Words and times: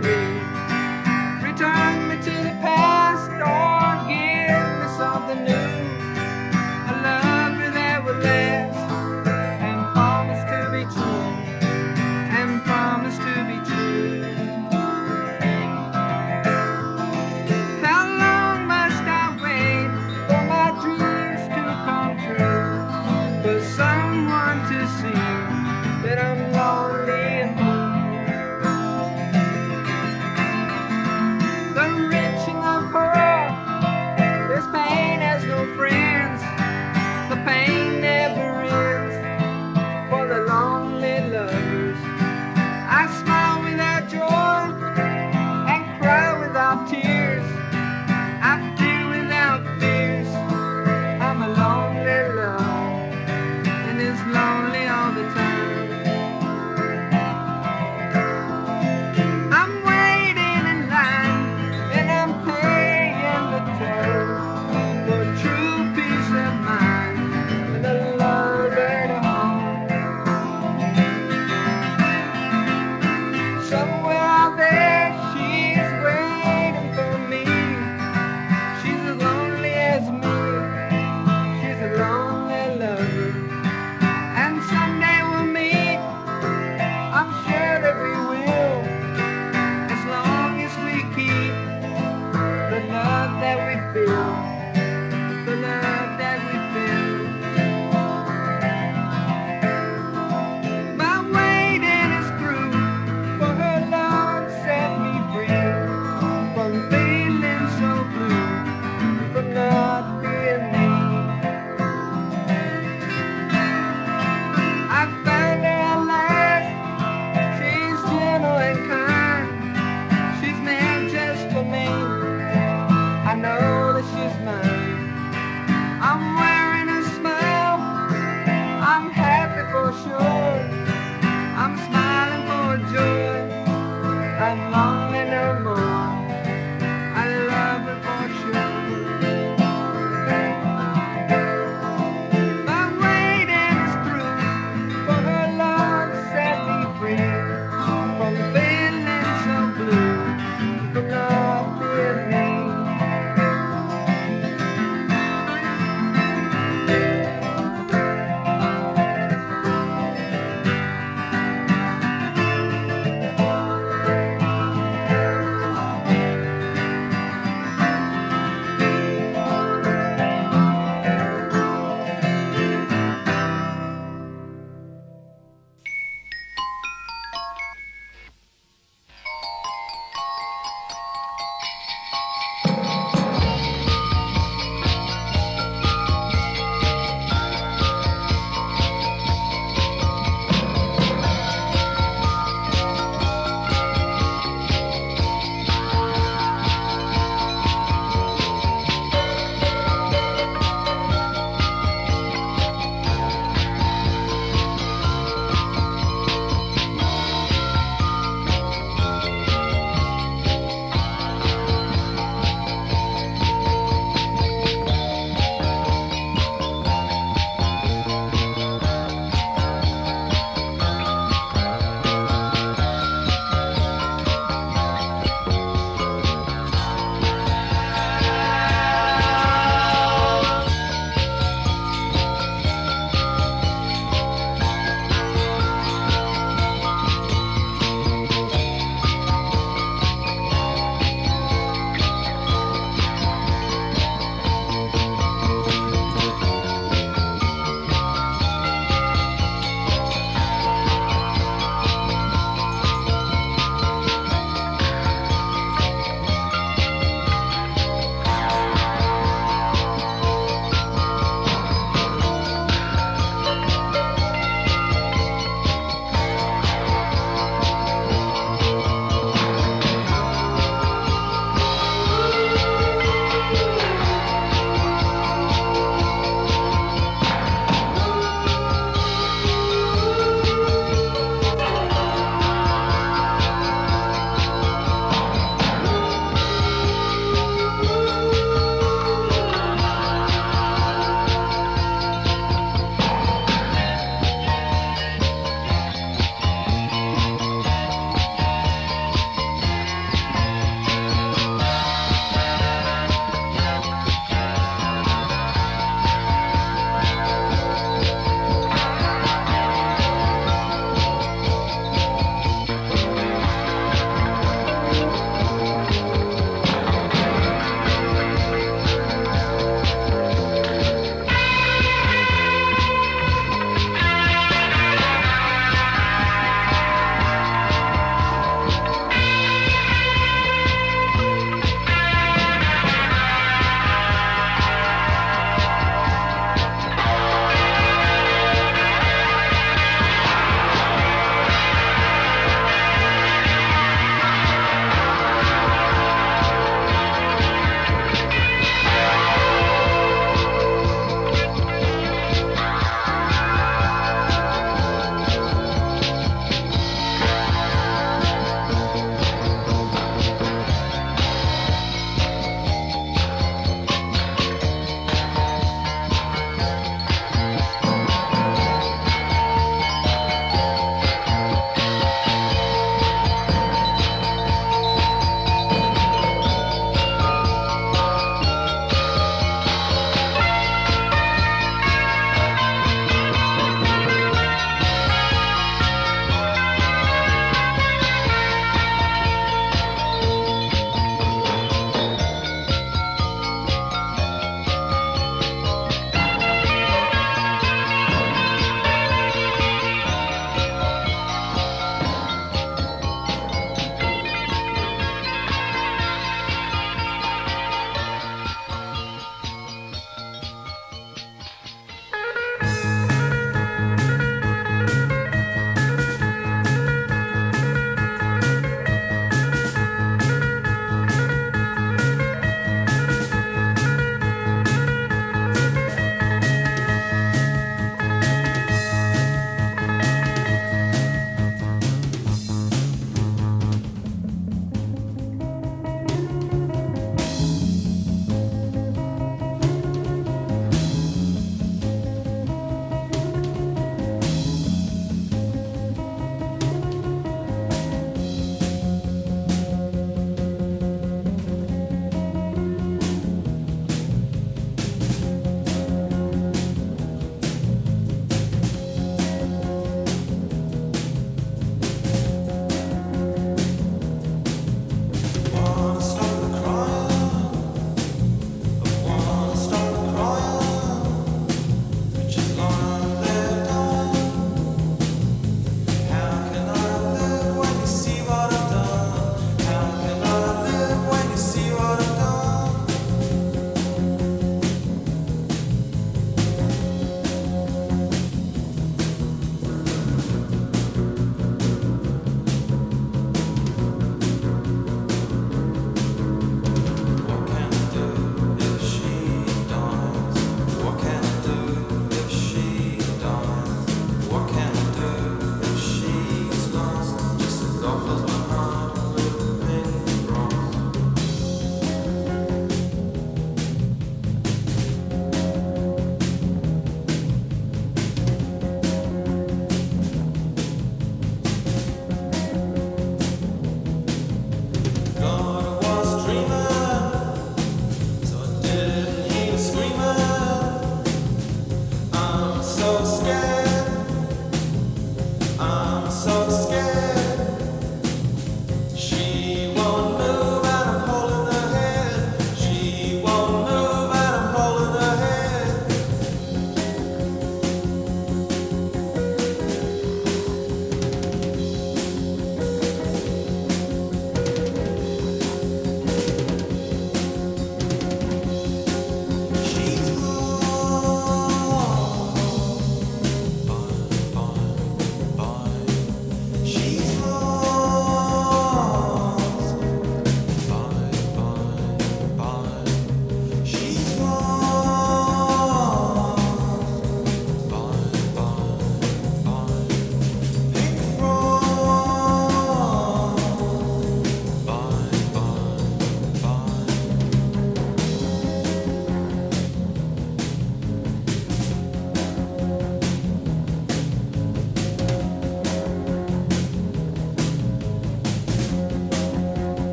Misery. 0.00 0.40
Return 1.42 2.08
me 2.08 2.16
to 2.16 2.30
the 2.30 2.54
past 2.60 2.73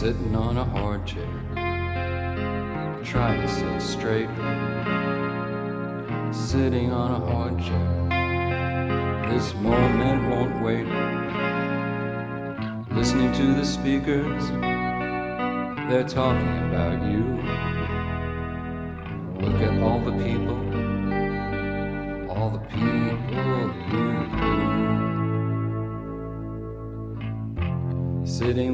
Sitting 0.00 0.34
on 0.34 0.56
a 0.56 0.64
hard 0.64 1.06
chair, 1.06 1.28
trying 3.04 3.38
to 3.42 3.48
sit 3.48 3.82
straight. 3.82 4.30
Sitting 6.34 6.90
on 6.90 7.20
a 7.20 7.26
hard 7.30 7.58
chair, 7.58 9.28
this 9.30 9.52
moment 9.56 10.30
won't 10.30 10.62
wait. 10.64 10.86
Listening 12.96 13.30
to 13.34 13.52
the 13.52 13.62
speakers, 13.62 14.48
they're 15.90 16.08
talking 16.08 16.58
about 16.70 17.02
you. 17.04 17.22
Look 19.38 19.60
at 19.60 19.82
all 19.82 20.00
the 20.00 20.12
people, 20.12 20.69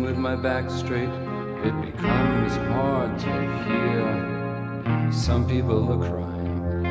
with 0.06 0.16
my 0.16 0.36
back 0.36 0.70
straight, 0.70 1.08
it 1.64 1.74
becomes 1.82 2.54
hard 2.70 3.18
to 3.18 3.32
hear. 3.64 5.10
Some 5.10 5.48
people 5.48 5.80
are 5.92 6.08
crying, 6.08 6.86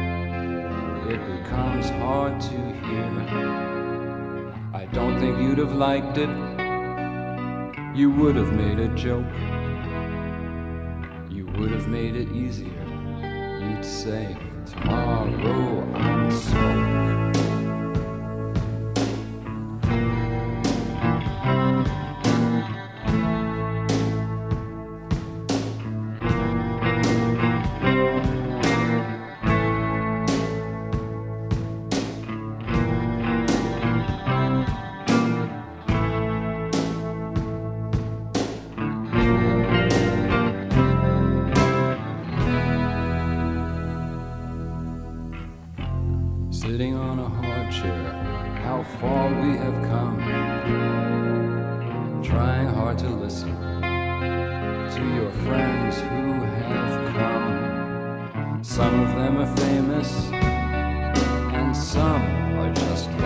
it 1.10 1.21
becomes 1.38 1.89
hard 1.91 2.41
to 2.41 2.58
hear. 2.84 3.12
I 4.73 4.86
don't 4.91 5.17
think 5.17 5.39
you'd 5.39 5.60
have 5.60 5.75
liked 5.75 6.17
it, 6.17 6.30
you 7.95 8.12
would 8.12 8.36
have 8.36 8.51
made 8.51 8.80
a 8.80 8.89
joke. 8.95 9.34
You 11.30 11.45
would 11.56 11.71
have 11.71 11.88
made 11.88 12.17
it 12.17 12.30
easier. 12.34 12.86
You'd 13.62 13.86
say, 13.86 14.36
Tomorrow 14.65 15.89
I'm 15.93 16.32
smoke. 16.32 17.35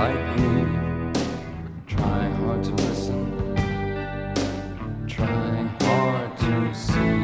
Like 0.09 0.39
me. 0.39 0.55
Trying 1.87 2.33
hard 2.41 2.63
to 2.63 2.71
listen, 2.71 3.21
trying 5.07 5.67
hard 5.81 6.37
to 6.37 6.73
see. 6.73 7.19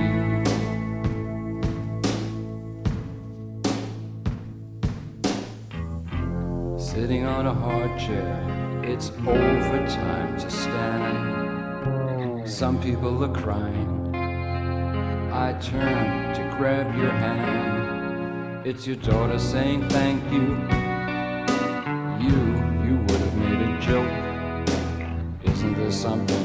Sitting 6.77 7.25
on 7.25 7.47
a 7.47 7.53
hard 7.53 7.99
chair, 7.99 8.33
it's 8.83 9.09
overtime 9.25 10.37
to 10.37 10.49
stand. 10.49 12.47
Some 12.47 12.79
people 12.81 13.23
are 13.23 13.33
crying. 13.33 13.91
I 15.33 15.53
turn 15.59 16.35
to 16.35 16.41
grab 16.57 16.95
your 16.95 17.11
hand. 17.11 18.65
It's 18.65 18.87
your 18.87 18.97
daughter 18.97 19.39
saying 19.39 19.89
thank 19.89 20.23
you. 20.31 20.45
You, 20.71 20.84
joke. 23.85 24.09
Isn't 25.43 25.75
this 25.75 26.01
something 26.01 26.44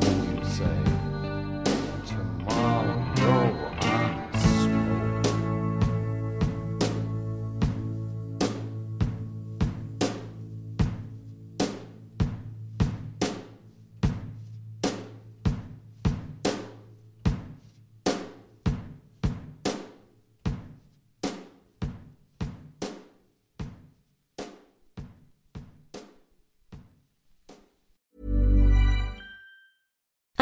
something 0.00 0.36
you'd 0.36 0.46
say? 0.46 1.11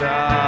When 0.00 0.47